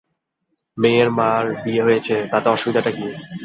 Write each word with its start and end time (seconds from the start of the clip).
মেয়ের 0.77 1.09
মার 1.11 1.45
বিয়ে 1.63 1.85
হয়েছে, 1.87 2.15
তাতে 2.31 2.47
অসুবিধাটা 2.49 2.91
কী? 2.91 3.07